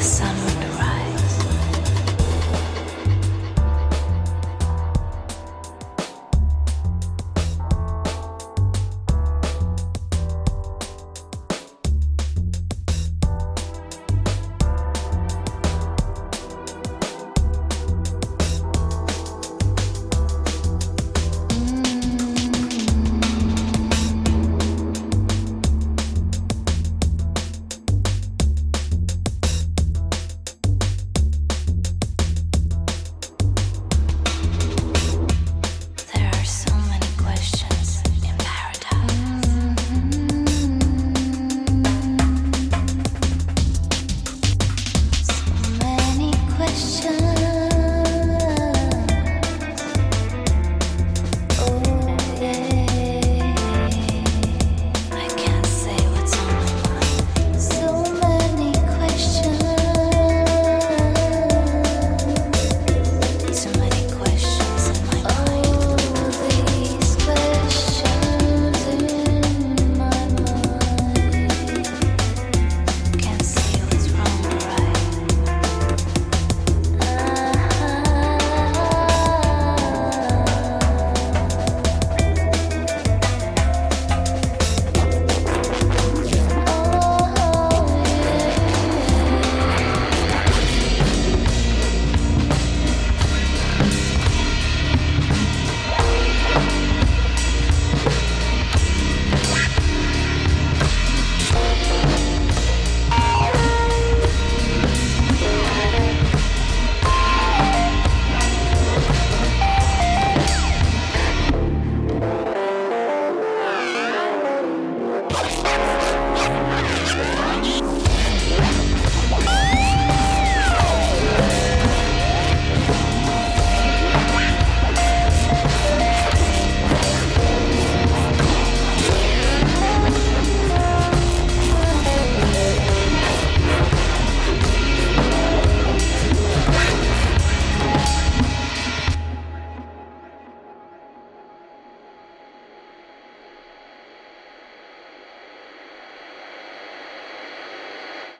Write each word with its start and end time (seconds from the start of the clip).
sun. 0.00 0.29